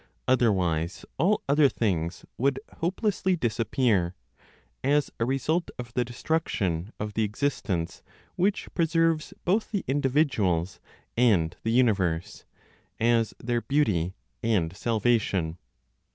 Otherwise, 0.27 1.05
all 1.19 1.43
other 1.47 1.69
things 1.69 2.25
would 2.35 2.59
hopelessly 2.77 3.35
disappear, 3.35 4.15
as 4.83 5.11
a 5.19 5.25
result 5.25 5.69
of 5.77 5.93
the 5.93 6.03
destruction 6.03 6.91
of 6.99 7.13
the 7.13 7.21
existence 7.23 8.01
which 8.35 8.67
preserves 8.73 9.31
both 9.45 9.69
the 9.69 9.83
individuals 9.87 10.79
and 11.15 11.55
the 11.61 11.71
universe, 11.71 12.45
as 12.99 13.35
their 13.39 13.61
beauty 13.61 14.15
and 14.41 14.75
salvation. 14.75 15.59